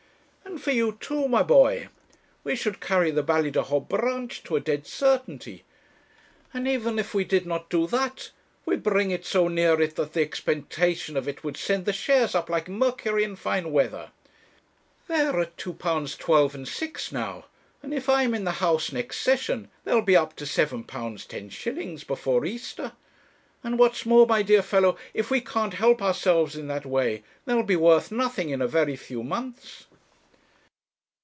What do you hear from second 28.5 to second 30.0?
a very few months.'